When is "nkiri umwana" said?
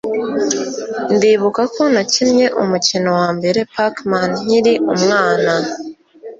4.43-5.53